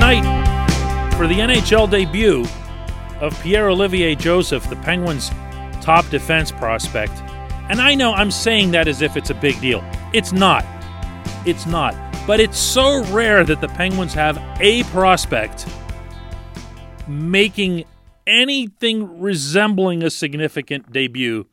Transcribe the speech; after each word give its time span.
tonight 0.00 1.12
for 1.18 1.26
the 1.26 1.34
NHL 1.34 1.90
debut 1.90 2.46
of 3.20 3.38
Pierre 3.42 3.68
Olivier 3.68 4.14
Joseph, 4.14 4.66
the 4.70 4.76
Penguins' 4.76 5.28
top 5.82 6.08
defense 6.08 6.50
prospect. 6.50 7.12
And 7.68 7.82
I 7.82 7.94
know 7.94 8.14
I'm 8.14 8.30
saying 8.30 8.70
that 8.70 8.88
as 8.88 9.02
if 9.02 9.14
it's 9.18 9.28
a 9.28 9.34
big 9.34 9.60
deal. 9.60 9.84
It's 10.14 10.32
not. 10.32 10.64
It's 11.44 11.66
not. 11.66 11.94
But 12.26 12.40
it's 12.40 12.58
so 12.58 13.04
rare 13.12 13.44
that 13.44 13.60
the 13.60 13.68
Penguins 13.68 14.14
have 14.14 14.38
a 14.58 14.84
prospect 14.84 15.66
making 17.06 17.84
anything 18.26 19.20
resembling 19.20 20.02
a 20.02 20.08
significant 20.08 20.90
debut 20.90 21.46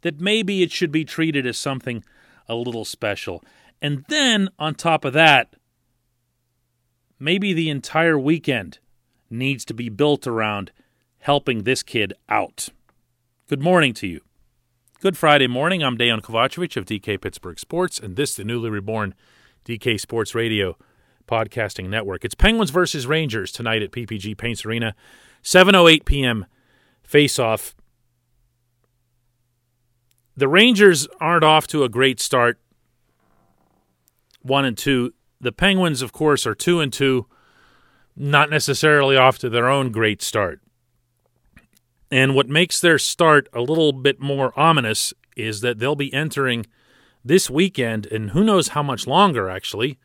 that 0.00 0.18
maybe 0.18 0.62
it 0.62 0.72
should 0.72 0.90
be 0.90 1.04
treated 1.04 1.46
as 1.46 1.58
something 1.58 2.02
a 2.48 2.54
little 2.54 2.86
special. 2.86 3.44
And 3.82 4.06
then 4.08 4.48
on 4.58 4.76
top 4.76 5.04
of 5.04 5.12
that, 5.12 5.56
maybe 7.18 7.52
the 7.52 7.70
entire 7.70 8.18
weekend 8.18 8.78
needs 9.30 9.64
to 9.64 9.74
be 9.74 9.88
built 9.88 10.26
around 10.26 10.72
helping 11.20 11.62
this 11.62 11.82
kid 11.82 12.12
out. 12.28 12.68
Good 13.48 13.62
morning 13.62 13.94
to 13.94 14.06
you. 14.06 14.20
Good 15.00 15.16
Friday 15.16 15.46
morning. 15.46 15.82
I'm 15.82 15.98
Dejan 15.98 16.20
Kovacevic 16.20 16.76
of 16.76 16.86
DK 16.86 17.20
Pittsburgh 17.20 17.58
Sports, 17.58 17.98
and 17.98 18.16
this 18.16 18.34
the 18.34 18.44
newly 18.44 18.70
reborn 18.70 19.14
DK 19.64 20.00
Sports 20.00 20.34
Radio 20.34 20.76
podcasting 21.26 21.88
network. 21.88 22.24
It's 22.24 22.34
Penguins 22.34 22.70
versus 22.70 23.06
Rangers 23.06 23.52
tonight 23.52 23.82
at 23.82 23.90
PPG 23.90 24.36
Paints 24.38 24.64
Arena, 24.64 24.94
7:08 25.42 26.04
p.m. 26.04 26.46
face-off. 27.02 27.74
The 30.36 30.48
Rangers 30.48 31.08
aren't 31.20 31.44
off 31.44 31.66
to 31.68 31.82
a 31.82 31.88
great 31.88 32.20
start. 32.20 32.58
1 34.42 34.64
and 34.64 34.78
2. 34.78 35.12
The 35.40 35.52
Penguins 35.52 36.02
of 36.02 36.12
course 36.12 36.46
are 36.46 36.54
2 36.54 36.80
and 36.80 36.92
2, 36.92 37.26
not 38.16 38.50
necessarily 38.50 39.16
off 39.16 39.38
to 39.38 39.50
their 39.50 39.68
own 39.68 39.90
great 39.90 40.22
start. 40.22 40.60
And 42.10 42.34
what 42.34 42.48
makes 42.48 42.80
their 42.80 42.98
start 42.98 43.48
a 43.52 43.60
little 43.60 43.92
bit 43.92 44.20
more 44.20 44.58
ominous 44.58 45.12
is 45.36 45.60
that 45.60 45.78
they'll 45.78 45.96
be 45.96 46.12
entering 46.14 46.66
this 47.24 47.50
weekend, 47.50 48.06
and 48.06 48.30
who 48.30 48.44
knows 48.44 48.68
how 48.68 48.82
much 48.82 49.06
longer 49.06 49.50
actually, 49.50 49.98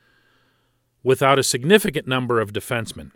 without 1.04 1.40
a 1.40 1.44
significant 1.44 2.08
number 2.08 2.42
of 2.42 2.52
defensemen. 2.52 3.12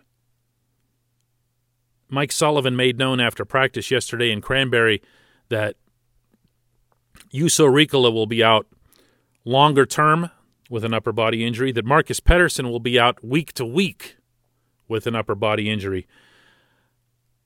Mike 2.07 2.31
Sullivan 2.31 2.75
made 2.75 2.97
known 2.97 3.19
after 3.19 3.45
practice 3.45 3.89
yesterday 3.89 4.31
in 4.31 4.41
Cranberry 4.41 5.01
that 5.49 5.75
Juuso 7.33 7.67
Riikola 7.67 8.13
will 8.13 8.27
be 8.27 8.43
out 8.43 8.67
longer 9.43 9.85
term 9.85 10.29
with 10.69 10.83
an 10.83 10.93
upper 10.93 11.11
body 11.11 11.45
injury, 11.45 11.71
that 11.71 11.85
Marcus 11.85 12.19
Pettersson 12.19 12.69
will 12.69 12.79
be 12.79 12.99
out 12.99 13.23
week 13.23 13.53
to 13.53 13.65
week 13.65 14.17
with 14.87 15.07
an 15.07 15.15
upper 15.15 15.35
body 15.35 15.69
injury. 15.69 16.07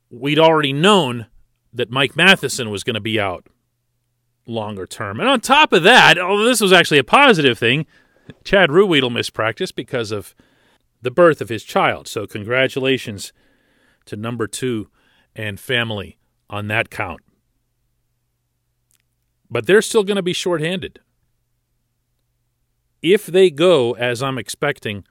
We'd 0.10 0.40
already 0.40 0.74
known 0.74 1.28
that 1.74 1.92
Mike 1.92 2.16
Matheson 2.16 2.70
was 2.70 2.84
going 2.84 2.96
to 2.96 3.00
be 3.00 3.20
out 3.20 3.48
longer 4.46 4.88
term. 4.88 5.20
And 5.20 5.30
on 5.30 5.42
top 5.42 5.72
of 5.72 5.84
that, 5.84 6.18
although 6.18 6.46
this 6.46 6.62
was 6.62 6.74
actually 6.74 6.98
a 6.98 7.04
positive 7.04 7.58
thing, 7.58 7.86
Chad 8.44 8.70
Ruhwedel 8.70 9.14
missed 9.14 9.34
practice 9.34 9.72
because 9.72 10.12
of 10.12 10.36
the 11.02 11.12
birth 11.12 11.42
of 11.42 11.50
his 11.50 11.64
child. 11.64 12.08
So 12.08 12.26
congratulations 12.26 13.32
to 14.06 14.16
number 14.16 14.48
two 14.48 14.90
and 15.36 15.60
family 15.60 16.18
on 16.50 16.68
that 16.68 16.90
count. 16.90 17.22
But 19.50 19.66
they're 19.66 19.82
still 19.82 20.04
going 20.04 20.16
to 20.16 20.24
be 20.24 20.34
shorthanded. 20.34 21.00
If 23.02 23.26
they 23.26 23.50
go, 23.50 23.94
as 23.94 24.22
I'm 24.22 24.38
expecting, 24.38 25.06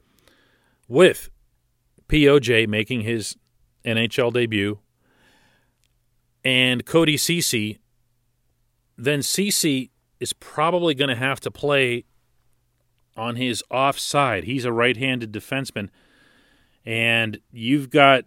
with 0.86 1.30
POJ 2.08 2.66
making 2.66 3.02
his 3.02 3.36
NHL 3.84 4.32
debut 4.32 4.78
and 6.44 6.84
Cody 6.84 7.16
Ceci, 7.16 7.78
then 8.96 9.22
Ceci 9.22 9.90
is 10.20 10.32
probably 10.32 10.94
going 10.94 11.10
to 11.10 11.16
have 11.16 11.40
to 11.40 11.50
play 11.50 12.04
on 13.16 13.36
his 13.36 13.62
offside. 13.70 14.44
He's 14.44 14.64
a 14.64 14.72
right 14.72 14.96
handed 14.96 15.32
defenseman, 15.32 15.88
and 16.84 17.40
you've 17.50 17.90
got 17.90 18.24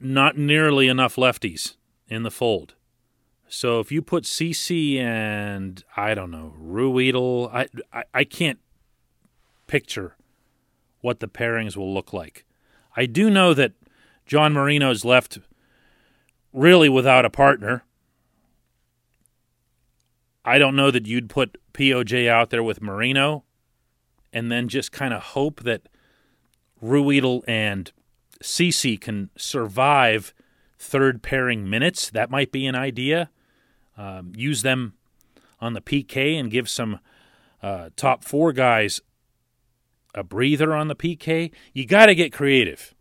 not 0.00 0.36
nearly 0.36 0.88
enough 0.88 1.16
lefties 1.16 1.76
in 2.08 2.22
the 2.22 2.30
fold. 2.30 2.74
So 3.48 3.80
if 3.80 3.92
you 3.92 4.02
put 4.02 4.26
Ceci 4.26 4.98
and 4.98 5.82
I 5.96 6.14
don't 6.14 6.30
know 6.30 6.54
Ruhwedel, 6.60 7.52
I, 7.52 7.68
I 7.92 8.04
I 8.12 8.24
can't 8.24 8.58
picture 9.66 10.16
what 11.00 11.20
the 11.20 11.28
pairings 11.28 11.76
will 11.76 11.92
look 11.92 12.12
like. 12.12 12.44
I 12.96 13.06
do 13.06 13.28
know 13.28 13.54
that 13.54 13.72
John 14.26 14.52
Marino's 14.52 15.04
left 15.04 15.38
really 16.52 16.88
without 16.88 17.24
a 17.24 17.30
partner. 17.30 17.84
I 20.44 20.58
don't 20.58 20.76
know 20.76 20.90
that 20.90 21.06
you'd 21.06 21.28
put 21.28 21.58
POJ 21.72 22.28
out 22.28 22.50
there 22.50 22.62
with 22.62 22.82
Marino 22.82 23.44
and 24.32 24.50
then 24.50 24.68
just 24.68 24.92
kind 24.92 25.12
of 25.14 25.22
hope 25.22 25.62
that 25.62 25.88
Ruhwedel 26.82 27.42
and 27.46 27.90
Ceci 28.42 28.96
can 28.96 29.30
survive 29.36 30.34
third 30.78 31.22
pairing 31.22 31.68
minutes. 31.68 32.10
That 32.10 32.30
might 32.30 32.52
be 32.52 32.66
an 32.66 32.74
idea. 32.74 33.30
Um, 33.96 34.32
use 34.36 34.62
them 34.62 34.94
on 35.60 35.72
the 35.72 35.80
PK 35.80 36.38
and 36.38 36.50
give 36.50 36.68
some 36.68 37.00
uh, 37.62 37.90
top 37.96 38.22
four 38.24 38.52
guys 38.52 39.00
a 40.14 40.22
breather 40.22 40.74
on 40.74 40.88
the 40.88 40.96
PK. 40.96 41.50
You 41.72 41.86
got 41.86 42.06
to 42.06 42.14
get 42.14 42.32
creative. 42.32 42.94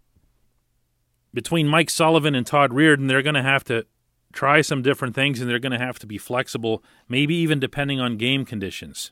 Between 1.34 1.68
Mike 1.68 1.90
Sullivan 1.90 2.36
and 2.36 2.46
Todd 2.46 2.72
Reirden, 2.72 3.08
they're 3.08 3.22
going 3.22 3.36
to 3.36 3.42
have 3.42 3.64
to 3.66 3.86
try 4.34 4.62
some 4.62 4.82
different 4.82 5.16
things 5.16 5.40
and 5.40 5.50
they're 5.50 5.60
going 5.60 5.72
to 5.72 5.78
have 5.78 6.00
to 6.00 6.08
be 6.08 6.18
flexible, 6.18 6.84
maybe 7.08 7.36
even 7.36 7.60
depending 7.60 8.00
on 8.00 8.18
game 8.18 8.46
conditions. 8.46 9.12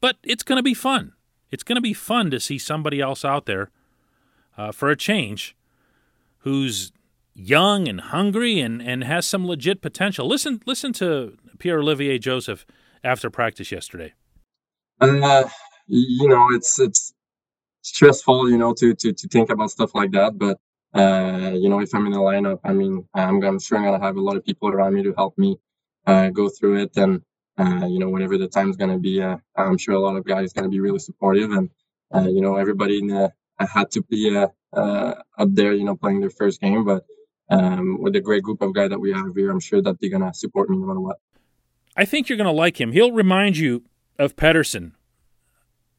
But 0.00 0.16
it's 0.22 0.42
going 0.42 0.58
to 0.58 0.62
be 0.62 0.74
fun. 0.74 1.14
It's 1.50 1.62
going 1.62 1.76
to 1.76 1.82
be 1.82 1.94
fun 1.94 2.30
to 2.30 2.40
see 2.40 2.58
somebody 2.58 3.00
else 3.00 3.24
out 3.24 3.46
there 3.46 3.70
uh, 4.56 4.72
for 4.72 4.90
a 4.90 4.96
change 4.96 5.56
who's 6.38 6.92
young 7.34 7.88
and 7.88 8.00
hungry 8.00 8.60
and, 8.60 8.80
and 8.80 9.04
has 9.04 9.26
some 9.26 9.46
legit 9.46 9.80
potential. 9.80 10.26
Listen, 10.26 10.62
listen 10.66 10.92
to 10.94 11.36
Pierre 11.58 11.80
Olivier 11.80 12.18
Joseph 12.18 12.66
after 13.04 13.30
practice 13.30 13.70
yesterday. 13.70 14.14
Uh, 15.00 15.44
you 15.86 16.28
know, 16.28 16.48
it's 16.52 16.78
it's 16.78 17.14
stressful, 17.82 18.50
you 18.50 18.58
know, 18.58 18.74
to 18.74 18.94
to 18.94 19.12
to 19.12 19.28
think 19.28 19.50
about 19.50 19.70
stuff 19.70 19.94
like 19.94 20.10
that. 20.12 20.38
But 20.38 20.58
uh, 20.94 21.52
you 21.54 21.68
know, 21.68 21.80
if 21.80 21.94
I'm 21.94 22.06
in 22.06 22.12
the 22.12 22.18
lineup, 22.18 22.60
I 22.64 22.72
mean, 22.72 23.08
I'm 23.14 23.42
I'm 23.42 23.58
sure 23.58 23.78
I'm 23.78 23.84
gonna 23.84 24.04
have 24.04 24.16
a 24.16 24.20
lot 24.20 24.36
of 24.36 24.44
people 24.44 24.68
around 24.68 24.94
me 24.94 25.02
to 25.04 25.14
help 25.16 25.36
me 25.38 25.58
uh, 26.06 26.30
go 26.30 26.48
through 26.48 26.82
it. 26.82 26.96
And 26.96 27.22
uh, 27.58 27.86
you 27.86 27.98
know, 27.98 28.08
whenever 28.08 28.38
the 28.38 28.48
time's 28.48 28.76
gonna 28.76 28.98
be, 28.98 29.22
uh, 29.22 29.36
I'm 29.56 29.78
sure 29.78 29.94
a 29.94 30.00
lot 30.00 30.16
of 30.16 30.24
guys 30.24 30.52
gonna 30.52 30.68
be 30.68 30.80
really 30.80 30.98
supportive. 30.98 31.50
And 31.52 31.70
uh, 32.14 32.28
you 32.28 32.40
know, 32.40 32.56
everybody 32.56 32.98
in 32.98 33.08
the, 33.08 33.32
I 33.58 33.66
had 33.66 33.90
to 33.92 34.02
be 34.02 34.36
uh, 34.36 34.48
uh, 34.72 35.14
up 35.38 35.48
there, 35.52 35.72
you 35.72 35.84
know, 35.84 35.96
playing 35.96 36.20
their 36.20 36.30
first 36.30 36.60
game, 36.60 36.84
but 36.84 37.04
um, 37.48 38.02
with 38.02 38.12
the 38.12 38.20
great 38.20 38.42
group 38.42 38.60
of 38.60 38.74
guys 38.74 38.90
that 38.90 38.98
we 38.98 39.12
have 39.12 39.34
here, 39.36 39.50
I'm 39.50 39.60
sure 39.60 39.80
that 39.82 40.00
they're 40.00 40.10
gonna 40.10 40.34
support 40.34 40.68
me 40.68 40.76
no 40.76 40.86
matter 40.86 41.00
what. 41.00 41.18
I 41.96 42.04
think 42.04 42.28
you're 42.28 42.38
gonna 42.38 42.52
like 42.52 42.80
him. 42.80 42.92
He'll 42.92 43.12
remind 43.12 43.56
you 43.56 43.84
of 44.18 44.34
Pettersson 44.36 44.92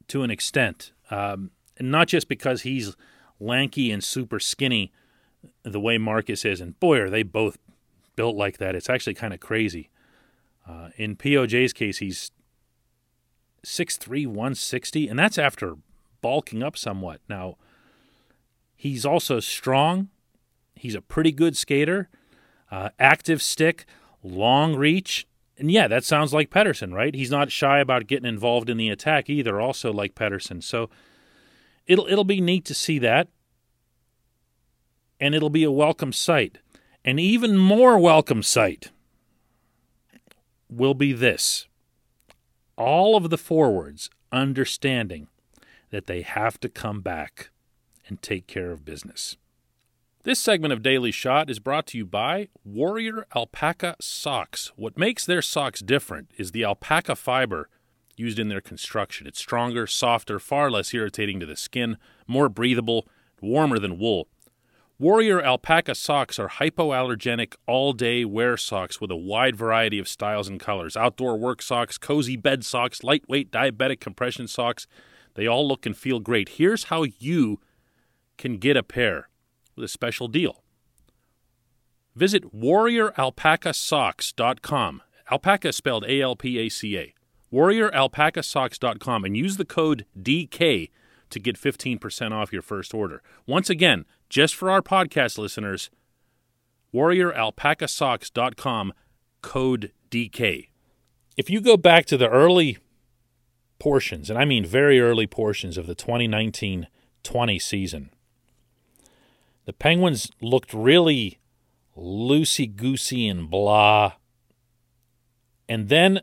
to 0.10 0.24
an 0.24 0.32
extent, 0.32 0.92
um, 1.12 1.52
not 1.80 2.08
just 2.08 2.28
because 2.28 2.62
he's 2.62 2.96
lanky 3.40 3.92
and 3.92 4.04
super 4.04 4.40
skinny, 4.40 4.92
the 5.64 5.80
way 5.80 5.98
Marcus 5.98 6.44
is, 6.46 6.60
and 6.60 6.80
boy, 6.80 7.00
are 7.00 7.10
they 7.10 7.24
both 7.24 7.58
built 8.18 8.36
like 8.36 8.58
that. 8.58 8.76
It's 8.76 8.90
actually 8.90 9.14
kind 9.14 9.34
of 9.34 9.40
crazy. 9.40 9.90
Uh, 10.68 10.90
in 10.98 11.16
POJ's 11.16 11.72
case, 11.72 12.00
he's 12.00 12.32
6'3", 13.66 14.28
160, 14.28 15.08
and 15.08 15.18
that's 15.18 15.38
after 15.38 15.78
bulking 16.22 16.62
up 16.62 16.78
somewhat. 16.78 17.22
Now, 17.30 17.56
he's 18.76 19.06
also 19.06 19.40
strong. 19.40 20.10
He's 20.76 20.96
a 20.96 21.02
pretty 21.02 21.32
good 21.32 21.56
skater, 21.56 22.10
uh, 22.70 22.90
active 23.00 23.42
stick, 23.42 23.86
long 24.22 24.76
reach. 24.76 25.26
And 25.58 25.72
yeah, 25.72 25.88
that 25.88 26.04
sounds 26.04 26.34
like 26.34 26.50
Pettersson, 26.50 26.94
right? 26.94 27.16
He's 27.16 27.32
not 27.32 27.52
shy 27.52 27.80
about 27.80 28.08
getting 28.08 28.30
involved 28.30 28.70
in 28.70 28.78
the 28.78 28.90
attack 28.90 29.30
either, 29.30 29.60
also 29.60 29.92
like 29.92 30.14
Pettersson. 30.14 30.64
So 30.64 30.90
it'll 31.86 32.08
it'll 32.08 32.24
be 32.24 32.42
neat 32.42 32.66
to 32.66 32.74
see 32.74 33.00
that. 33.00 33.28
And 35.20 35.34
it'll 35.34 35.50
be 35.50 35.64
a 35.64 35.72
welcome 35.72 36.14
sight. 36.14 36.60
An 37.04 37.18
even 37.18 37.58
more 37.58 37.98
welcome 37.98 38.44
sight 38.44 38.92
will 40.70 40.94
be 40.94 41.14
this 41.14 41.68
all 42.78 43.16
of 43.16 43.30
the 43.30 43.38
forwards 43.38 44.10
understanding 44.32 45.28
that 45.90 46.06
they 46.06 46.22
have 46.22 46.60
to 46.60 46.70
come 46.70 47.02
back 47.02 47.50
and 48.08 48.22
take 48.22 48.46
care 48.46 48.72
of 48.72 48.86
business. 48.86 49.38
This 50.24 50.40
segment 50.40 50.74
of 50.74 50.84
Daily 50.84 51.12
Shot 51.12 51.50
is 51.50 51.60
brought 51.60 51.88
to 51.88 51.98
you 51.98 52.06
by 52.06 52.50
Warrior 52.66 53.28
Alpaca 53.34 53.96
Socks. 54.02 54.74
What 54.76 54.98
makes 54.98 55.26
their 55.26 55.42
socks 55.42 55.80
different 55.80 56.32
is 56.38 56.52
the 56.52 56.66
alpaca 56.66 57.16
fiber 57.16 57.70
used 58.18 58.38
in 58.38 58.50
their 58.50 58.60
construction. 58.60 59.26
It's 59.26 59.40
stronger, 59.40 59.88
softer, 59.88 60.38
far 60.38 60.70
less 60.70 60.94
irritating 60.94 61.40
to 61.40 61.46
the 61.46 61.56
skin, 61.56 61.98
more 62.26 62.50
breathable, 62.50 63.08
warmer 63.42 63.80
than 63.80 64.00
wool. 64.00 64.28
Warrior 65.00 65.42
alpaca 65.42 65.96
socks 65.96 66.40
are 66.40 66.50
hypoallergenic 66.50 67.54
all 67.66 67.94
day 67.94 68.26
wear 68.26 68.58
socks 68.58 69.00
with 69.00 69.12
a 69.12 69.16
wide 69.16 69.56
variety 69.56 70.00
of 70.00 70.10
styles 70.10 70.50
and 70.50 70.60
colors. 70.60 70.98
Outdoor 70.98 71.38
work 71.38 71.62
socks, 71.62 71.98
cozy 71.98 72.36
bed 72.36 72.66
socks, 72.66 73.04
lightweight 73.04 73.50
diabetic 73.50 74.02
compression 74.02 74.48
socks. 74.48 74.88
They 75.36 75.48
all 75.48 75.66
look 75.66 75.86
and 75.86 75.96
feel 75.96 76.20
great. 76.20 76.50
Here's 76.50 76.86
how 76.86 77.04
you 77.04 77.62
can 78.38 78.58
get 78.58 78.76
a 78.76 78.84
pair 78.84 79.30
with 79.78 79.86
a 79.86 79.88
special 79.88 80.28
deal. 80.28 80.62
Visit 82.16 82.54
warrioralpacasocks.com. 82.54 85.02
Alpaca 85.32 85.72
spelled 85.72 86.04
A 86.06 86.22
L 86.22 86.36
P 86.36 86.58
A 86.58 86.68
C 86.70 86.98
A. 86.98 87.14
Warrioralpacasocks.com 87.54 89.24
and 89.24 89.38
use 89.38 89.58
the 89.58 89.66
code 89.66 90.06
DK 90.20 90.90
to 91.30 91.40
get 91.40 91.60
15% 91.60 92.32
off 92.32 92.52
your 92.52 92.62
first 92.62 92.94
order. 92.94 93.22
Once 93.46 93.70
again, 93.70 94.06
just 94.30 94.56
for 94.56 94.72
our 94.72 94.82
podcast 94.82 95.38
listeners, 95.38 95.90
warrioralpacasocks.com, 96.94 98.94
code 99.42 99.92
DK. 100.10 100.70
If 101.36 101.50
you 101.50 101.60
go 101.62 101.78
back 101.78 102.06
to 102.08 102.18
the 102.18 102.30
early 102.30 102.78
portions, 103.80 104.30
and 104.30 104.40
I 104.40 104.46
mean 104.46 104.66
very 104.66 105.00
early 105.00 105.28
portions 105.28 105.78
of 105.78 105.88
the 105.88 105.96
2019 105.96 106.88
20 107.24 107.60
season, 107.60 108.10
the 109.68 109.74
Penguins 109.74 110.32
looked 110.42 110.74
really 110.74 111.40
loosey 111.98 112.74
goosey 112.74 113.28
and 113.28 113.50
blah. 113.50 114.14
And 115.68 115.90
then 115.90 116.22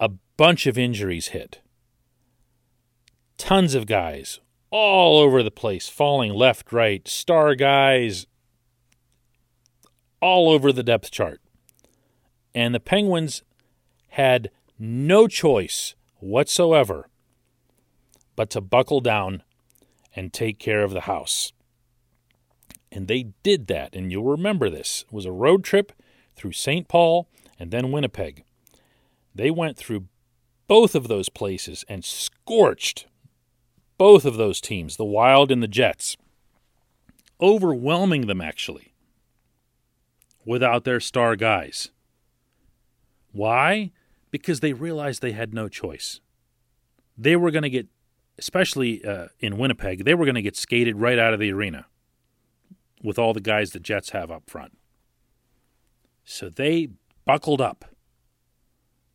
a 0.00 0.10
bunch 0.36 0.66
of 0.66 0.76
injuries 0.76 1.28
hit. 1.28 1.60
Tons 3.38 3.76
of 3.76 3.86
guys 3.86 4.40
all 4.70 5.20
over 5.20 5.40
the 5.40 5.52
place, 5.52 5.88
falling 5.88 6.34
left, 6.34 6.72
right, 6.72 7.06
star 7.06 7.54
guys 7.54 8.26
all 10.20 10.50
over 10.50 10.72
the 10.72 10.82
depth 10.82 11.12
chart. 11.12 11.40
And 12.56 12.74
the 12.74 12.80
Penguins 12.80 13.44
had 14.08 14.50
no 14.80 15.28
choice 15.28 15.94
whatsoever 16.18 17.08
but 18.34 18.50
to 18.50 18.60
buckle 18.60 19.00
down 19.00 19.44
and 20.16 20.32
take 20.32 20.58
care 20.58 20.82
of 20.82 20.90
the 20.90 21.02
house. 21.02 21.52
And 22.94 23.08
they 23.08 23.24
did 23.42 23.66
that, 23.66 23.94
and 23.96 24.12
you'll 24.12 24.22
remember 24.22 24.70
this. 24.70 25.04
It 25.08 25.12
was 25.12 25.26
a 25.26 25.32
road 25.32 25.64
trip 25.64 25.92
through 26.36 26.52
St. 26.52 26.86
Paul 26.86 27.28
and 27.58 27.72
then 27.72 27.90
Winnipeg. 27.90 28.44
They 29.34 29.50
went 29.50 29.76
through 29.76 30.06
both 30.68 30.94
of 30.94 31.08
those 31.08 31.28
places 31.28 31.84
and 31.88 32.04
scorched 32.04 33.06
both 33.98 34.24
of 34.24 34.36
those 34.36 34.60
teams, 34.60 34.96
the 34.96 35.04
Wild 35.04 35.50
and 35.50 35.60
the 35.60 35.68
Jets, 35.68 36.16
overwhelming 37.40 38.28
them 38.28 38.40
actually 38.40 38.94
without 40.44 40.84
their 40.84 41.00
star 41.00 41.34
guys. 41.34 41.90
Why? 43.32 43.90
Because 44.30 44.60
they 44.60 44.72
realized 44.72 45.20
they 45.20 45.32
had 45.32 45.52
no 45.52 45.68
choice. 45.68 46.20
They 47.18 47.34
were 47.34 47.50
going 47.50 47.62
to 47.62 47.70
get, 47.70 47.88
especially 48.38 49.04
uh, 49.04 49.28
in 49.40 49.58
Winnipeg, 49.58 50.04
they 50.04 50.14
were 50.14 50.24
going 50.24 50.34
to 50.36 50.42
get 50.42 50.56
skated 50.56 50.96
right 50.96 51.18
out 51.18 51.34
of 51.34 51.40
the 51.40 51.52
arena 51.52 51.86
with 53.04 53.18
all 53.18 53.32
the 53.32 53.40
guys 53.40 53.70
the 53.70 53.78
Jets 53.78 54.10
have 54.10 54.30
up 54.30 54.48
front. 54.48 54.76
So 56.24 56.48
they 56.48 56.88
buckled 57.24 57.60
up 57.60 57.84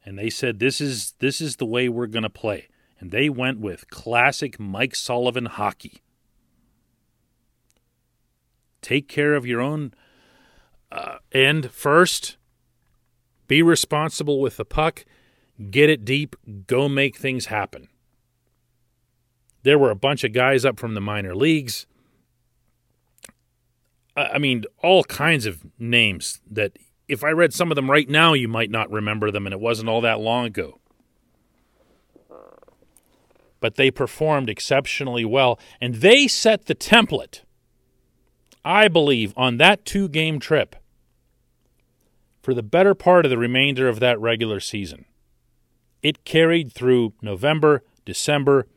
and 0.06 0.18
they 0.18 0.30
said 0.30 0.60
this 0.60 0.80
is 0.80 1.16
this 1.20 1.42
is 1.42 1.58
the 1.58 1.66
way 1.66 1.90
we're 1.90 2.08
going 2.08 2.24
to 2.24 2.30
play 2.30 2.68
and 3.00 3.12
they 3.12 3.30
went 3.30 3.60
with 3.60 3.90
classic 3.90 4.60
Mike 4.60 4.96
Sullivan 4.96 5.48
hockey. 5.48 6.02
Take 8.82 9.08
care 9.08 9.34
of 9.34 9.46
your 9.46 9.60
own 9.60 9.94
uh, 10.92 11.18
end 11.32 11.72
first. 11.72 12.38
Be 13.48 13.62
responsible 13.62 14.40
with 14.40 14.58
the 14.58 14.66
puck. 14.66 15.04
Get 15.72 15.90
it 15.90 16.06
deep. 16.06 16.36
Go 16.68 16.88
make 16.88 17.18
things 17.18 17.48
happen. 17.48 17.90
There 19.64 19.80
were 19.80 19.92
a 19.92 19.96
bunch 19.96 20.24
of 20.24 20.32
guys 20.32 20.64
up 20.64 20.80
from 20.80 20.94
the 20.94 21.02
minor 21.02 21.36
leagues. 21.36 21.86
I 24.34 24.38
mean, 24.38 24.66
all 24.82 25.04
kinds 25.04 25.46
of 25.46 25.66
names 25.78 26.42
that 26.50 26.78
if 27.08 27.24
I 27.24 27.30
read 27.30 27.54
some 27.54 27.72
of 27.72 27.76
them 27.76 27.90
right 27.90 28.10
now, 28.10 28.34
you 28.34 28.48
might 28.48 28.70
not 28.70 28.92
remember 28.92 29.32
them, 29.32 29.48
and 29.48 29.54
it 29.54 29.60
wasn't 29.60 29.90
all 29.90 30.02
that 30.02 30.20
long 30.20 30.46
ago 30.46 30.80
but 33.60 33.76
they 33.76 33.92
performed 33.92 34.50
exceptionally 34.50 35.26
well. 35.26 35.60
And 35.82 35.96
they 35.96 36.28
set 36.28 36.66
the 36.66 36.76
template, 36.76 37.42
I 38.64 38.88
believe, 38.88 39.34
on 39.36 39.58
that 39.58 39.86
two 39.86 40.08
game 40.08 40.40
trip 40.40 40.76
for 42.42 42.54
the 42.54 42.64
better 42.64 42.96
part 42.96 43.26
of 43.26 43.30
the 43.30 43.38
remainder 43.38 43.88
of 43.88 44.00
that 44.00 44.20
regular 44.20 44.60
season. 44.60 45.06
It 46.02 46.24
carried 46.24 46.72
through 46.72 47.14
November, 47.22 47.84
December, 48.06 48.68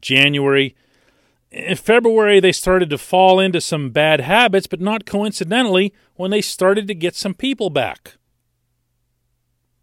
January. 0.00 0.76
In 1.50 1.76
February, 1.76 2.40
they 2.40 2.52
started 2.52 2.90
to 2.90 2.98
fall 2.98 3.38
into 3.40 3.60
some 3.60 3.90
bad 3.90 4.20
habits, 4.20 4.66
but 4.66 4.80
not 4.80 5.06
coincidentally, 5.06 5.94
when 6.14 6.30
they 6.30 6.40
started 6.40 6.88
to 6.88 6.94
get 6.94 7.14
some 7.14 7.34
people 7.34 7.70
back. 7.70 8.14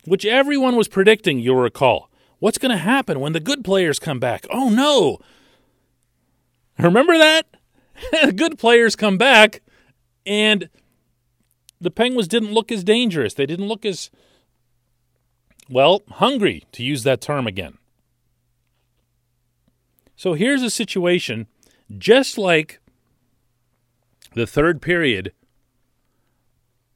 Which 0.06 0.26
everyone 0.26 0.76
was 0.76 0.88
predicting, 0.88 1.40
you'll 1.40 1.56
recall. 1.56 2.10
What's 2.40 2.58
going 2.58 2.72
to 2.72 2.78
happen 2.78 3.22
when 3.22 3.32
the 3.32 3.40
good 3.40 3.64
players 3.64 4.00
come 4.00 4.20
back? 4.20 4.46
Oh 4.52 4.70
no. 4.70 5.20
Remember 6.78 7.18
that? 7.18 7.48
good 8.36 8.60
players 8.60 8.96
come 8.96 9.18
back 9.18 9.62
and 10.26 10.70
the 11.80 11.92
Penguins 11.92 12.28
didn't 12.28 12.52
look 12.54 12.72
as 12.72 12.84
dangerous. 12.84 13.34
They 13.34 13.46
didn't 13.46 13.68
look 13.68 13.86
as 13.86 14.10
well, 15.70 16.02
hungry 16.10 16.66
to 16.74 16.84
use 16.84 17.04
that 17.04 17.22
term 17.22 17.48
again. 17.48 17.78
So 20.16 20.34
here's 20.34 20.64
a 20.64 20.70
situation 20.70 21.48
just 21.98 22.38
like 22.38 22.80
the 24.34 24.48
third 24.48 24.82
period 24.82 25.34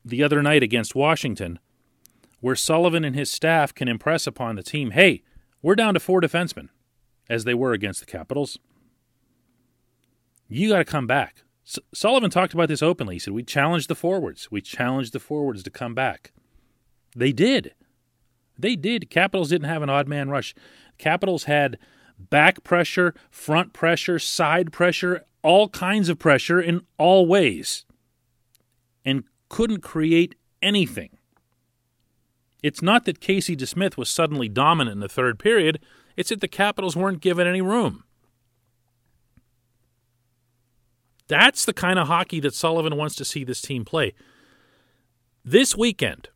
the 0.04 0.24
other 0.24 0.42
night 0.42 0.64
against 0.64 0.96
Washington, 0.96 1.60
where 2.40 2.56
Sullivan 2.56 3.04
and 3.04 3.16
his 3.16 3.30
staff 3.30 3.74
can 3.74 3.88
impress 3.88 4.26
upon 4.28 4.56
the 4.56 4.64
team 4.64 4.92
hey, 4.92 5.24
we're 5.62 5.76
down 5.76 5.94
to 5.94 6.00
four 6.00 6.22
defensemen, 6.22 6.70
as 7.30 7.44
they 7.44 7.54
were 7.54 7.74
against 7.74 8.00
the 8.00 8.06
Capitals. 8.06 8.58
You 10.48 10.70
got 10.70 10.78
to 10.78 10.86
come 10.86 11.08
back. 11.08 11.44
S- 11.66 11.80
Sullivan 11.94 12.30
talked 12.30 12.54
about 12.54 12.70
this 12.70 12.82
openly. 12.82 13.16
He 13.16 13.20
said, 13.20 13.34
We 13.34 13.44
challenged 13.44 13.90
the 13.90 13.96
forwards. 13.96 14.50
We 14.50 14.62
challenged 14.62 15.14
the 15.14 15.20
forwards 15.20 15.64
to 15.64 15.70
come 15.70 15.94
back. 15.94 16.32
They 17.16 17.32
did. 17.32 17.74
They 18.58 18.76
did. 18.76 19.10
Capitals 19.10 19.50
didn't 19.50 19.68
have 19.68 19.82
an 19.82 19.90
odd 19.90 20.08
man 20.08 20.30
rush. 20.30 20.56
Capitals 20.98 21.44
had 21.44 21.78
back 22.18 22.64
pressure, 22.64 23.14
front 23.30 23.74
pressure, 23.74 24.20
side 24.20 24.72
pressure, 24.72 25.24
all 25.44 25.70
kinds 25.70 26.10
of 26.10 26.20
pressure 26.20 26.60
in 26.60 26.82
all 26.98 27.26
ways, 27.26 27.86
and 29.06 29.24
couldn't 29.50 29.82
create 29.82 30.36
anything. 30.62 31.18
It's 32.64 32.82
not 32.82 33.06
that 33.06 33.22
Casey 33.22 33.56
DeSmith 33.56 33.98
was 33.98 34.10
suddenly 34.10 34.50
dominant 34.50 34.96
in 34.96 35.00
the 35.00 35.08
third 35.08 35.40
period, 35.40 35.80
it's 36.16 36.30
that 36.30 36.42
the 36.42 36.48
Capitals 36.48 36.96
weren't 36.96 37.22
given 37.22 37.48
any 37.48 37.62
room. 37.62 38.04
That's 41.28 41.66
the 41.66 41.74
kind 41.74 42.00
of 42.00 42.08
hockey 42.08 42.40
that 42.40 42.56
Sullivan 42.56 42.96
wants 42.96 43.16
to 43.16 43.26
see 43.26 43.44
this 43.44 43.62
team 43.62 43.86
play. 43.86 44.14
This 45.44 45.76
weekend, 45.76 46.30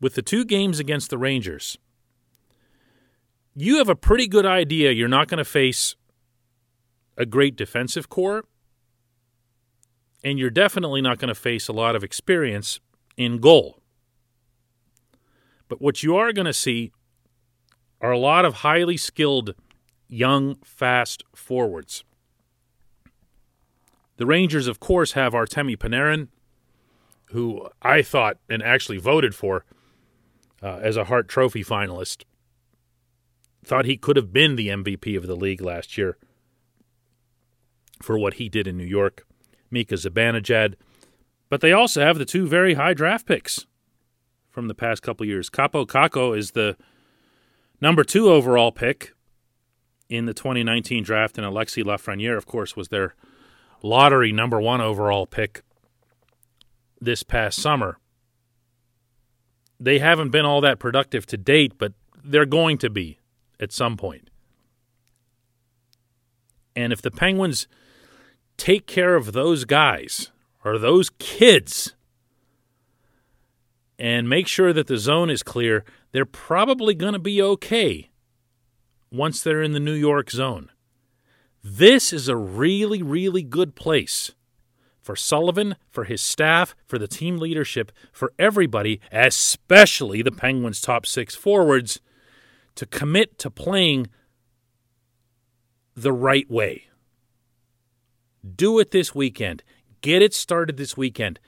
with 0.00 0.14
the 0.14 0.22
two 0.22 0.44
games 0.44 0.78
against 0.78 1.10
the 1.10 1.18
Rangers, 1.18 1.76
you 3.60 3.78
have 3.78 3.88
a 3.88 3.96
pretty 3.96 4.28
good 4.28 4.46
idea 4.46 4.92
you're 4.92 5.08
not 5.08 5.28
going 5.28 5.38
to 5.38 5.44
face 5.44 5.96
a 7.16 7.26
great 7.26 7.56
defensive 7.56 8.08
corps, 8.08 8.44
and 10.22 10.38
you're 10.38 10.50
definitely 10.50 11.00
not 11.00 11.18
going 11.18 11.28
to 11.28 11.34
face 11.34 11.66
a 11.68 11.72
lot 11.72 11.96
of 11.96 12.04
experience 12.04 12.80
in 13.16 13.38
goal. 13.38 13.80
But 15.68 15.82
what 15.82 16.02
you 16.02 16.16
are 16.16 16.32
going 16.32 16.46
to 16.46 16.52
see 16.52 16.92
are 18.00 18.12
a 18.12 18.18
lot 18.18 18.44
of 18.44 18.54
highly 18.54 18.96
skilled, 18.96 19.54
young, 20.06 20.56
fast 20.62 21.24
forwards. 21.34 22.04
The 24.18 24.26
Rangers, 24.26 24.68
of 24.68 24.80
course, 24.80 25.12
have 25.12 25.32
Artemi 25.32 25.76
Panarin, 25.76 26.28
who 27.26 27.68
I 27.82 28.02
thought 28.02 28.38
and 28.48 28.62
actually 28.62 28.98
voted 28.98 29.34
for 29.34 29.64
uh, 30.62 30.78
as 30.82 30.96
a 30.96 31.04
Hart 31.04 31.28
Trophy 31.28 31.64
finalist. 31.64 32.22
Thought 33.68 33.84
he 33.84 33.98
could 33.98 34.16
have 34.16 34.32
been 34.32 34.56
the 34.56 34.68
MVP 34.68 35.14
of 35.14 35.26
the 35.26 35.36
league 35.36 35.60
last 35.60 35.98
year 35.98 36.16
for 38.00 38.18
what 38.18 38.34
he 38.34 38.48
did 38.48 38.66
in 38.66 38.78
New 38.78 38.86
York. 38.86 39.26
Mika 39.70 39.96
Zibanejad. 39.96 40.72
But 41.50 41.60
they 41.60 41.70
also 41.70 42.00
have 42.00 42.16
the 42.16 42.24
two 42.24 42.46
very 42.48 42.74
high 42.74 42.94
draft 42.94 43.26
picks 43.26 43.66
from 44.48 44.68
the 44.68 44.74
past 44.74 45.02
couple 45.02 45.26
years. 45.26 45.50
Kaapo 45.50 45.86
Kakko 45.86 46.34
is 46.34 46.52
the 46.52 46.78
number 47.78 48.04
two 48.04 48.30
overall 48.30 48.72
pick 48.72 49.12
in 50.08 50.24
the 50.24 50.32
2019 50.32 51.04
draft, 51.04 51.36
and 51.36 51.46
Alexis 51.46 51.84
Lafreniere, 51.84 52.38
of 52.38 52.46
course, 52.46 52.74
was 52.74 52.88
their 52.88 53.14
lottery 53.82 54.32
number 54.32 54.58
one 54.58 54.80
overall 54.80 55.26
pick 55.26 55.60
this 57.02 57.22
past 57.22 57.60
summer. 57.60 57.98
They 59.78 59.98
haven't 59.98 60.30
been 60.30 60.46
all 60.46 60.62
that 60.62 60.78
productive 60.78 61.26
to 61.26 61.36
date, 61.36 61.74
but 61.76 61.92
they're 62.24 62.46
going 62.46 62.78
to 62.78 62.88
be 62.88 63.17
at 63.60 63.72
some 63.72 63.96
point. 63.96 64.30
And 66.76 66.92
if 66.92 67.02
the 67.02 67.10
Penguins 67.10 67.66
take 68.56 68.86
care 68.86 69.16
of 69.16 69.32
those 69.32 69.64
guys 69.64 70.30
or 70.64 70.78
those 70.78 71.10
kids 71.18 71.94
and 73.98 74.28
make 74.28 74.46
sure 74.46 74.72
that 74.72 74.86
the 74.86 74.96
zone 74.96 75.28
is 75.28 75.42
clear, 75.42 75.84
they're 76.12 76.24
probably 76.24 76.94
going 76.94 77.14
to 77.14 77.18
be 77.18 77.42
okay 77.42 78.10
once 79.10 79.42
they're 79.42 79.62
in 79.62 79.72
the 79.72 79.80
New 79.80 79.94
York 79.94 80.30
zone. 80.30 80.70
This 81.64 82.12
is 82.12 82.28
a 82.28 82.36
really, 82.36 83.02
really 83.02 83.42
good 83.42 83.74
place 83.74 84.32
for 85.02 85.16
Sullivan, 85.16 85.76
for 85.90 86.04
his 86.04 86.22
staff, 86.22 86.76
for 86.86 86.98
the 86.98 87.08
team 87.08 87.38
leadership, 87.38 87.90
for 88.12 88.32
everybody, 88.38 89.00
especially 89.10 90.22
the 90.22 90.30
Penguins' 90.30 90.80
top 90.80 91.06
six 91.06 91.34
forwards, 91.34 92.00
to 92.78 92.86
commit 92.86 93.40
to 93.40 93.50
playing 93.50 94.06
the 95.96 96.12
right 96.12 96.48
way. 96.48 96.84
Do 98.54 98.78
it 98.78 98.92
this 98.92 99.12
weekend. 99.12 99.64
Get 100.00 100.22
it 100.22 100.32
started 100.32 100.76
this 100.76 100.96
weekend. 100.96 101.40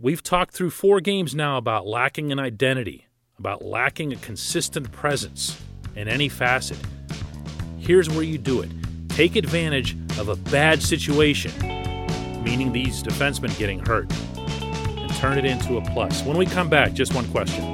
We've 0.00 0.22
talked 0.22 0.54
through 0.54 0.70
four 0.70 1.00
games 1.00 1.34
now 1.34 1.56
about 1.56 1.88
lacking 1.88 2.30
an 2.30 2.38
identity, 2.38 3.08
about 3.36 3.64
lacking 3.64 4.12
a 4.12 4.16
consistent 4.16 4.92
presence 4.92 5.60
in 5.96 6.06
any 6.06 6.28
facet. 6.28 6.78
Here's 7.76 8.08
where 8.08 8.22
you 8.22 8.38
do 8.38 8.60
it 8.60 8.70
take 9.08 9.34
advantage 9.34 9.96
of 10.20 10.28
a 10.28 10.36
bad 10.36 10.84
situation, 10.84 11.50
meaning 12.44 12.70
these 12.70 13.02
defensemen 13.02 13.58
getting 13.58 13.80
hurt, 13.80 14.06
and 14.36 15.12
turn 15.16 15.36
it 15.36 15.44
into 15.44 15.78
a 15.78 15.82
plus. 15.90 16.22
When 16.22 16.36
we 16.36 16.46
come 16.46 16.70
back, 16.70 16.92
just 16.92 17.12
one 17.12 17.28
question. 17.32 17.73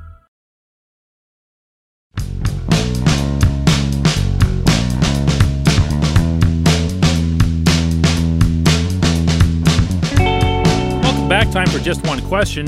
Time 11.51 11.67
for 11.67 11.79
just 11.79 12.07
one 12.07 12.21
question. 12.29 12.65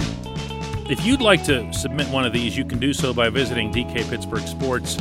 If 0.90 1.06
you'd 1.06 1.22
like 1.22 1.46
to 1.46 1.72
submit 1.72 2.06
one 2.10 2.26
of 2.26 2.34
these, 2.34 2.58
you 2.58 2.66
can 2.66 2.80
do 2.80 2.92
so 2.92 3.14
by 3.14 3.30
visiting 3.30 3.72
DK 3.72 4.10
Pittsburgh 4.10 4.46
Sports. 4.46 4.96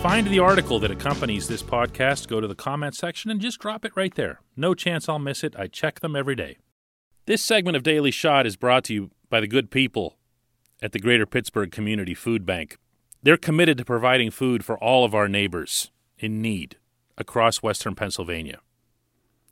Find 0.00 0.28
the 0.28 0.38
article 0.38 0.78
that 0.78 0.92
accompanies 0.92 1.48
this 1.48 1.60
podcast, 1.60 2.28
go 2.28 2.40
to 2.40 2.46
the 2.46 2.54
comment 2.54 2.94
section, 2.94 3.32
and 3.32 3.40
just 3.40 3.58
drop 3.58 3.84
it 3.84 3.96
right 3.96 4.14
there. 4.14 4.40
No 4.56 4.74
chance 4.74 5.08
I'll 5.08 5.18
miss 5.18 5.42
it. 5.42 5.56
I 5.58 5.66
check 5.66 5.98
them 6.00 6.14
every 6.14 6.36
day. 6.36 6.58
This 7.26 7.42
segment 7.42 7.76
of 7.76 7.82
Daily 7.82 8.12
Shot 8.12 8.46
is 8.46 8.54
brought 8.54 8.84
to 8.84 8.94
you 8.94 9.10
by 9.28 9.40
the 9.40 9.48
good 9.48 9.72
people 9.72 10.16
at 10.80 10.92
the 10.92 11.00
Greater 11.00 11.26
Pittsburgh 11.26 11.72
Community 11.72 12.14
Food 12.14 12.46
Bank. 12.46 12.76
They're 13.24 13.36
committed 13.36 13.76
to 13.78 13.84
providing 13.84 14.30
food 14.30 14.64
for 14.64 14.78
all 14.78 15.04
of 15.04 15.16
our 15.16 15.26
neighbors 15.26 15.90
in 16.16 16.40
need 16.40 16.76
across 17.18 17.60
Western 17.60 17.96
Pennsylvania. 17.96 18.60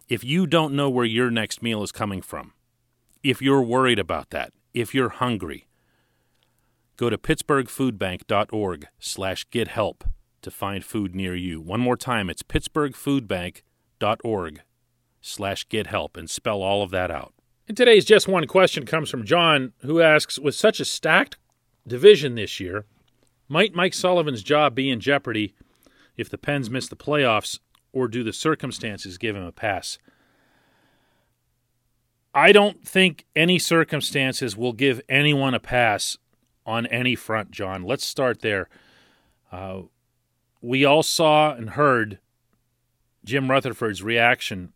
If 0.08 0.22
you 0.22 0.46
don't 0.46 0.74
know 0.74 0.88
where 0.88 1.04
your 1.04 1.28
next 1.28 1.60
meal 1.60 1.82
is 1.82 1.90
coming 1.90 2.22
from, 2.22 2.52
if 3.22 3.40
you're 3.40 3.62
worried 3.62 3.98
about 3.98 4.28
that, 4.30 4.52
if 4.74 4.94
you're 4.94 5.10
hungry, 5.10 5.68
go 6.96 7.10
to 7.10 7.18
pittsburghfoodbank.org 7.18 8.88
slash 8.98 9.44
get 9.50 9.68
help 9.68 10.04
to 10.42 10.50
find 10.50 10.84
food 10.84 11.14
near 11.14 11.36
you. 11.36 11.60
One 11.60 11.80
more 11.80 11.96
time, 11.96 12.28
it's 12.28 12.42
pittsburghfoodbank.org 12.42 14.62
slash 15.20 15.68
get 15.68 15.86
help 15.86 16.16
and 16.16 16.28
spell 16.28 16.62
all 16.62 16.82
of 16.82 16.90
that 16.90 17.08
out. 17.10 17.32
And 17.68 17.76
today's 17.76 18.04
Just 18.04 18.26
One 18.26 18.48
question 18.48 18.84
comes 18.84 19.08
from 19.08 19.24
John, 19.24 19.72
who 19.82 20.00
asks, 20.00 20.36
with 20.38 20.56
such 20.56 20.80
a 20.80 20.84
stacked 20.84 21.36
division 21.86 22.34
this 22.34 22.58
year, 22.58 22.86
might 23.48 23.74
Mike 23.74 23.94
Sullivan's 23.94 24.42
job 24.42 24.74
be 24.74 24.90
in 24.90 24.98
jeopardy 24.98 25.54
if 26.16 26.28
the 26.28 26.38
Pens 26.38 26.68
miss 26.68 26.88
the 26.88 26.96
playoffs, 26.96 27.60
or 27.92 28.08
do 28.08 28.24
the 28.24 28.32
circumstances 28.32 29.16
give 29.16 29.36
him 29.36 29.44
a 29.44 29.52
pass? 29.52 29.98
I 32.34 32.52
don't 32.52 32.86
think 32.86 33.26
any 33.36 33.58
circumstances 33.58 34.56
will 34.56 34.72
give 34.72 35.00
anyone 35.08 35.54
a 35.54 35.60
pass 35.60 36.16
on 36.64 36.86
any 36.86 37.14
front, 37.14 37.50
John. 37.50 37.82
Let's 37.82 38.04
start 38.04 38.40
there. 38.40 38.68
Uh, 39.50 39.82
we 40.62 40.84
all 40.84 41.02
saw 41.02 41.52
and 41.52 41.70
heard 41.70 42.18
Jim 43.24 43.50
Rutherford's 43.50 44.02
reaction 44.02 44.72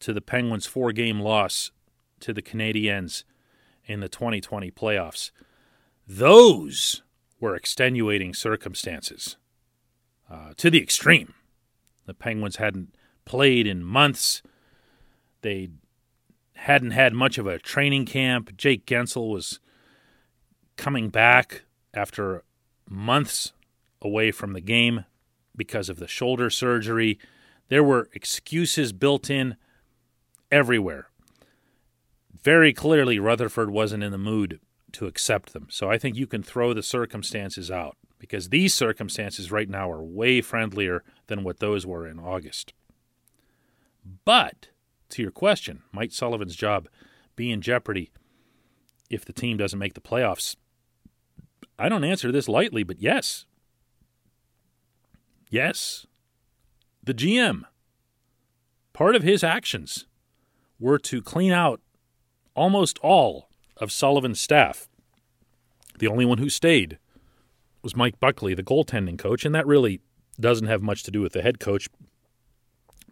to 0.00 0.12
the 0.12 0.20
Penguins' 0.20 0.66
four 0.66 0.92
game 0.92 1.20
loss 1.20 1.72
to 2.20 2.32
the 2.32 2.42
Canadiens 2.42 3.24
in 3.86 4.00
the 4.00 4.08
2020 4.08 4.70
playoffs. 4.70 5.30
Those 6.06 7.02
were 7.40 7.56
extenuating 7.56 8.34
circumstances 8.34 9.36
uh, 10.30 10.52
to 10.56 10.70
the 10.70 10.80
extreme. 10.80 11.34
The 12.06 12.14
Penguins 12.14 12.56
hadn't 12.56 12.94
played 13.24 13.66
in 13.66 13.84
months. 13.84 14.42
They 15.42 15.70
hadn't 16.58 16.90
had 16.90 17.12
much 17.14 17.38
of 17.38 17.46
a 17.46 17.58
training 17.58 18.04
camp. 18.04 18.56
Jake 18.56 18.84
Guentzel 18.84 19.30
was 19.30 19.60
coming 20.76 21.08
back 21.08 21.62
after 21.94 22.42
months 22.88 23.52
away 24.02 24.32
from 24.32 24.52
the 24.54 24.60
game 24.60 25.04
because 25.56 25.88
of 25.88 25.98
the 25.98 26.08
shoulder 26.08 26.50
surgery. 26.50 27.18
There 27.68 27.84
were 27.84 28.08
excuses 28.12 28.92
built 28.92 29.30
in 29.30 29.56
everywhere. 30.50 31.10
Very 32.42 32.72
clearly, 32.72 33.20
Rutherford 33.20 33.70
wasn't 33.70 34.02
in 34.02 34.10
the 34.10 34.18
mood 34.18 34.58
to 34.92 35.06
accept 35.06 35.52
them. 35.52 35.68
So 35.70 35.88
I 35.88 35.96
think 35.96 36.16
you 36.16 36.26
can 36.26 36.42
throw 36.42 36.74
the 36.74 36.82
circumstances 36.82 37.70
out 37.70 37.96
because 38.18 38.48
these 38.48 38.74
circumstances 38.74 39.52
right 39.52 39.68
now 39.68 39.90
are 39.90 40.02
way 40.02 40.40
friendlier 40.40 41.04
than 41.28 41.44
what 41.44 41.60
those 41.60 41.86
were 41.86 42.06
in 42.06 42.18
August. 42.18 42.72
But 44.24 44.70
to 45.10 45.22
your 45.22 45.30
question, 45.30 45.82
might 45.92 46.12
Sullivan's 46.12 46.56
job 46.56 46.88
be 47.36 47.50
in 47.50 47.60
jeopardy 47.60 48.10
if 49.10 49.24
the 49.24 49.32
team 49.32 49.56
doesn't 49.56 49.78
make 49.78 49.94
the 49.94 50.00
playoffs? 50.00 50.56
I 51.78 51.88
don't 51.88 52.04
answer 52.04 52.32
this 52.32 52.48
lightly, 52.48 52.82
but 52.82 53.00
yes. 53.00 53.46
Yes. 55.50 56.06
The 57.02 57.14
GM, 57.14 57.62
part 58.92 59.14
of 59.14 59.22
his 59.22 59.42
actions 59.42 60.06
were 60.78 60.98
to 60.98 61.22
clean 61.22 61.52
out 61.52 61.80
almost 62.54 62.98
all 62.98 63.48
of 63.76 63.92
Sullivan's 63.92 64.40
staff. 64.40 64.88
The 65.98 66.08
only 66.08 66.24
one 66.24 66.38
who 66.38 66.50
stayed 66.50 66.98
was 67.82 67.96
Mike 67.96 68.20
Buckley, 68.20 68.54
the 68.54 68.62
goaltending 68.62 69.18
coach, 69.18 69.44
and 69.44 69.54
that 69.54 69.66
really 69.66 70.00
doesn't 70.38 70.66
have 70.66 70.82
much 70.82 71.02
to 71.04 71.10
do 71.10 71.20
with 71.20 71.32
the 71.32 71.42
head 71.42 71.58
coach, 71.60 71.88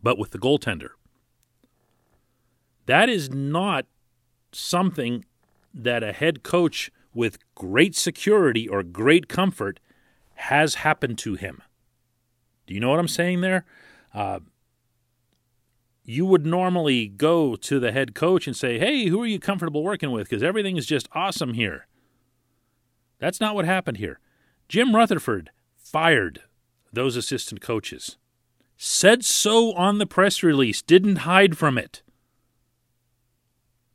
but 0.02 0.18
with 0.18 0.32
the 0.32 0.38
goaltender. 0.38 0.90
That 2.86 3.08
is 3.08 3.30
not 3.30 3.86
something 4.52 5.24
that 5.74 6.02
a 6.02 6.12
head 6.12 6.42
coach 6.42 6.90
with 7.12 7.38
great 7.54 7.94
security 7.94 8.68
or 8.68 8.82
great 8.82 9.28
comfort 9.28 9.80
has 10.34 10.76
happened 10.76 11.18
to 11.18 11.34
him. 11.34 11.62
Do 12.66 12.74
you 12.74 12.80
know 12.80 12.90
what 12.90 12.98
I'm 12.98 13.08
saying 13.08 13.40
there? 13.40 13.64
Uh, 14.14 14.40
you 16.04 16.24
would 16.24 16.46
normally 16.46 17.08
go 17.08 17.56
to 17.56 17.80
the 17.80 17.92
head 17.92 18.14
coach 18.14 18.46
and 18.46 18.56
say, 18.56 18.78
Hey, 18.78 19.06
who 19.06 19.20
are 19.22 19.26
you 19.26 19.40
comfortable 19.40 19.82
working 19.82 20.10
with? 20.12 20.28
Because 20.28 20.42
everything 20.42 20.76
is 20.76 20.86
just 20.86 21.08
awesome 21.12 21.54
here. 21.54 21.86
That's 23.18 23.40
not 23.40 23.54
what 23.54 23.64
happened 23.64 23.96
here. 23.96 24.20
Jim 24.68 24.94
Rutherford 24.94 25.50
fired 25.76 26.42
those 26.92 27.16
assistant 27.16 27.60
coaches, 27.60 28.16
said 28.76 29.24
so 29.24 29.72
on 29.74 29.98
the 29.98 30.06
press 30.06 30.42
release, 30.42 30.82
didn't 30.82 31.16
hide 31.16 31.56
from 31.56 31.78
it. 31.78 32.02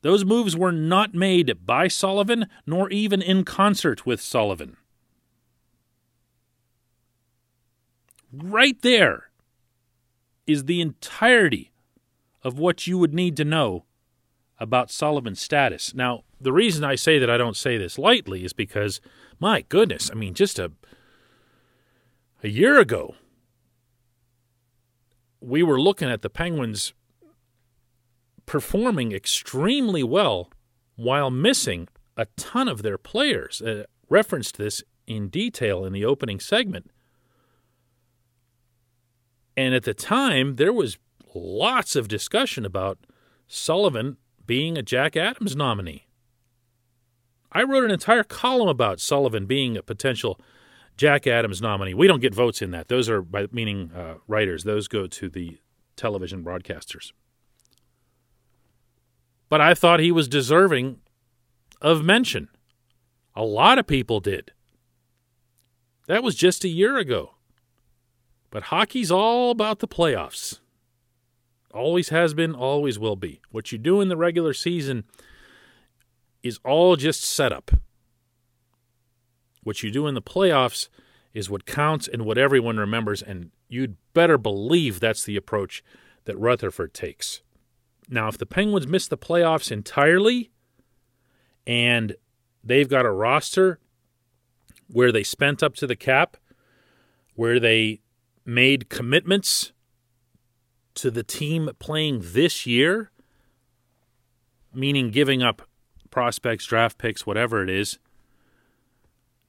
Those 0.02 0.24
moves 0.24 0.56
were 0.56 0.72
not 0.72 1.14
made 1.14 1.64
by 1.64 1.88
Sullivan, 1.88 2.46
nor 2.66 2.90
even 2.90 3.22
in 3.22 3.44
concert 3.44 4.04
with 4.04 4.20
Sullivan. 4.20 4.76
Right 8.32 8.80
there 8.82 9.30
is 10.46 10.64
the 10.64 10.80
entirety 10.80 11.70
of 12.42 12.58
what 12.58 12.86
you 12.86 12.98
would 12.98 13.14
need 13.14 13.36
to 13.36 13.44
know 13.44 13.84
about 14.58 14.90
Sullivan's 14.90 15.40
status. 15.40 15.94
Now, 15.94 16.24
the 16.40 16.52
reason 16.52 16.84
I 16.84 16.96
say 16.96 17.18
that 17.18 17.30
I 17.30 17.36
don't 17.36 17.56
say 17.56 17.76
this 17.76 17.98
lightly 17.98 18.44
is 18.44 18.52
because, 18.52 19.00
my 19.38 19.62
goodness, 19.68 20.10
I 20.10 20.14
mean, 20.14 20.34
just 20.34 20.58
a 20.58 20.72
a 22.44 22.48
year 22.48 22.80
ago, 22.80 23.14
we 25.40 25.62
were 25.62 25.80
looking 25.80 26.10
at 26.10 26.22
the 26.22 26.30
Penguins 26.30 26.92
performing 28.46 29.12
extremely 29.12 30.02
well 30.02 30.50
while 30.96 31.30
missing 31.30 31.88
a 32.16 32.26
ton 32.36 32.68
of 32.68 32.82
their 32.82 32.98
players. 32.98 33.62
Uh, 33.62 33.84
referenced 34.08 34.58
this 34.58 34.82
in 35.06 35.28
detail 35.28 35.84
in 35.84 35.92
the 35.92 36.04
opening 36.04 36.38
segment. 36.38 36.90
And 39.56 39.74
at 39.74 39.84
the 39.84 39.94
time, 39.94 40.56
there 40.56 40.72
was 40.72 40.98
lots 41.34 41.96
of 41.96 42.08
discussion 42.08 42.64
about 42.64 42.98
Sullivan 43.46 44.16
being 44.46 44.76
a 44.76 44.82
Jack 44.82 45.16
Adams 45.16 45.56
nominee. 45.56 46.06
I 47.50 47.62
wrote 47.62 47.84
an 47.84 47.90
entire 47.90 48.24
column 48.24 48.68
about 48.68 49.00
Sullivan 49.00 49.46
being 49.46 49.76
a 49.76 49.82
potential 49.82 50.40
Jack 50.96 51.26
Adams 51.26 51.60
nominee. 51.60 51.94
We 51.94 52.06
don't 52.06 52.20
get 52.20 52.34
votes 52.34 52.62
in 52.62 52.70
that. 52.70 52.88
Those 52.88 53.08
are, 53.08 53.22
by 53.22 53.46
meaning 53.52 53.90
uh, 53.94 54.14
writers, 54.26 54.64
those 54.64 54.88
go 54.88 55.06
to 55.06 55.28
the 55.28 55.58
television 55.96 56.42
broadcasters. 56.42 57.12
But 59.52 59.60
I 59.60 59.74
thought 59.74 60.00
he 60.00 60.10
was 60.10 60.28
deserving 60.28 61.00
of 61.82 62.02
mention. 62.02 62.48
A 63.36 63.44
lot 63.44 63.78
of 63.78 63.86
people 63.86 64.18
did. 64.18 64.50
That 66.06 66.22
was 66.22 66.34
just 66.34 66.64
a 66.64 66.68
year 66.68 66.96
ago. 66.96 67.34
But 68.48 68.62
hockey's 68.62 69.10
all 69.10 69.50
about 69.50 69.80
the 69.80 69.86
playoffs. 69.86 70.60
Always 71.70 72.08
has 72.08 72.32
been, 72.32 72.54
always 72.54 72.98
will 72.98 73.14
be. 73.14 73.42
What 73.50 73.72
you 73.72 73.76
do 73.76 74.00
in 74.00 74.08
the 74.08 74.16
regular 74.16 74.54
season 74.54 75.04
is 76.42 76.58
all 76.64 76.96
just 76.96 77.22
setup. 77.22 77.72
What 79.62 79.82
you 79.82 79.90
do 79.90 80.06
in 80.06 80.14
the 80.14 80.22
playoffs 80.22 80.88
is 81.34 81.50
what 81.50 81.66
counts 81.66 82.08
and 82.08 82.24
what 82.24 82.38
everyone 82.38 82.78
remembers, 82.78 83.20
and 83.20 83.50
you'd 83.68 83.98
better 84.14 84.38
believe 84.38 84.98
that's 84.98 85.24
the 85.24 85.36
approach 85.36 85.84
that 86.24 86.38
Rutherford 86.38 86.94
takes. 86.94 87.42
Now, 88.08 88.28
if 88.28 88.38
the 88.38 88.46
Penguins 88.46 88.86
miss 88.86 89.06
the 89.08 89.18
playoffs 89.18 89.70
entirely 89.70 90.50
and 91.66 92.16
they've 92.62 92.88
got 92.88 93.06
a 93.06 93.10
roster 93.10 93.78
where 94.88 95.12
they 95.12 95.22
spent 95.22 95.62
up 95.62 95.74
to 95.76 95.86
the 95.86 95.96
cap, 95.96 96.36
where 97.34 97.58
they 97.58 98.00
made 98.44 98.88
commitments 98.88 99.72
to 100.94 101.10
the 101.10 101.22
team 101.22 101.70
playing 101.78 102.20
this 102.22 102.66
year, 102.66 103.10
meaning 104.74 105.10
giving 105.10 105.42
up 105.42 105.62
prospects, 106.10 106.66
draft 106.66 106.98
picks, 106.98 107.26
whatever 107.26 107.62
it 107.62 107.70
is, 107.70 107.98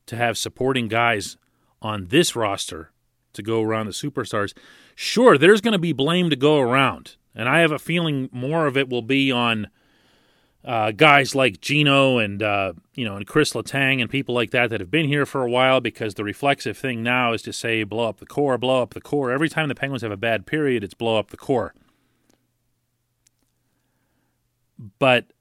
to 0.06 0.16
have 0.16 0.38
supporting 0.38 0.88
guys 0.88 1.38
on 1.82 2.08
this 2.08 2.36
roster 2.36 2.92
to 3.34 3.42
go 3.42 3.62
around 3.62 3.88
the 3.88 3.92
superstars, 3.92 4.54
sure, 4.96 5.38
there's 5.38 5.62
going 5.62 5.74
to 5.74 5.80
be 5.80 5.94
blame 5.94 6.30
to 6.30 6.36
go 6.36 6.60
around. 6.60 7.18
And 7.36 7.50
I 7.50 7.60
have 7.60 7.72
a 7.72 7.80
feeling 7.80 8.30
more 8.32 8.68
of 8.68 8.78
it 8.78 8.90
will 8.90 9.02
be 9.02 9.32
on 9.32 9.70
uh, 10.66 10.92
guys 10.92 11.36
like 11.36 11.60
Geno 11.60 12.20
and 12.20 12.42
uh, 12.42 12.74
you 12.96 13.04
know 13.04 13.18
and 13.18 13.28
Chris 13.28 13.54
Letang 13.54 14.00
and 14.00 14.10
people 14.10 14.34
like 14.34 14.52
that 14.52 14.70
that 14.70 14.80
have 14.80 14.92
been 14.92 15.08
here 15.08 15.26
for 15.26 15.44
a 15.44 15.50
while 15.50 15.82
because 15.82 16.14
the 16.14 16.24
reflexive 16.24 16.78
thing 16.78 17.04
now 17.04 17.34
is 17.34 17.42
to 17.44 17.54
say 17.54 17.84
blow 17.84 18.08
up 18.08 18.20
the 18.20 18.26
core, 18.26 18.58
blow 18.58 18.82
up 18.82 18.94
the 18.94 19.02
core. 19.02 19.32
Every 19.32 19.50
time 19.50 19.68
the 19.68 19.76
Penguins 19.76 20.04
have 20.04 20.12
a 20.12 20.18
bad 20.18 20.46
period, 20.46 20.84
it's 20.84 20.94
blow 20.94 21.18
up 21.18 21.32
the 21.32 21.38
core. 21.38 21.74
But 25.00 25.34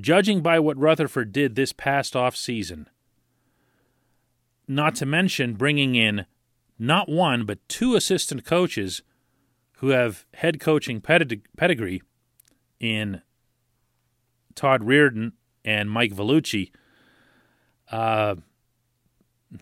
judging 0.00 0.40
by 0.40 0.58
what 0.58 0.76
Rutherford 0.76 1.32
did 1.32 1.54
this 1.54 1.72
past 1.72 2.14
off 2.14 2.36
season, 2.36 2.88
not 4.68 4.94
to 4.96 5.06
mention 5.06 5.54
bringing 5.54 5.94
in 5.94 6.26
not 6.78 7.08
one 7.08 7.44
but 7.44 7.66
two 7.68 7.94
assistant 7.96 8.44
coaches 8.44 9.02
who 9.82 9.88
have 9.88 10.24
head 10.34 10.60
coaching 10.60 11.00
pedigree 11.00 12.02
in 12.78 13.20
Todd 14.54 14.80
Reirden 14.80 15.32
and 15.64 15.90
Mike 15.90 16.14
Vellucci. 16.14 16.70
Uh, 17.90 18.36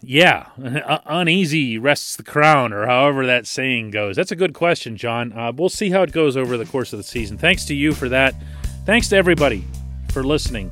yeah, 0.03 0.49
uneasy 1.07 1.79
rests 1.79 2.17
the 2.17 2.23
crown, 2.23 2.75
or 2.75 2.87
however 2.87 3.25
that 3.25 3.47
saying 3.47 3.93
goes. 3.93 4.15
That's 4.15 4.31
a 4.31 4.37
good 4.37 4.53
question, 4.53 4.99
John. 4.99 5.33
Uh, 5.33 5.53
we'll 5.57 5.71
see 5.71 5.89
how 5.89 6.03
it 6.03 6.13
goes 6.13 6.37
over 6.37 6.59
the 6.59 6.67
course 6.67 6.93
of 6.93 6.99
the 6.99 7.03
season. 7.03 7.39
Thanks 7.39 7.65
to 7.65 7.75
you 7.75 7.95
for 7.95 8.11
that. 8.11 8.35
Thanks 8.85 9.09
to 9.09 9.17
everybody 9.17 9.65
for 10.13 10.23
listening 10.23 10.71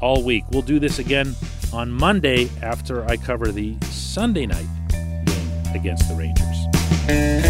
all 0.00 0.24
week. 0.24 0.44
We'll 0.52 0.62
do 0.62 0.78
this 0.78 0.98
again 0.98 1.36
on 1.70 1.92
Monday 1.92 2.48
after 2.62 3.04
I 3.04 3.18
cover 3.18 3.52
the 3.52 3.76
Sunday 3.90 4.46
night 4.46 4.66
game 4.88 5.26
against 5.74 6.08
the 6.08 6.14
Rangers. 6.14 7.49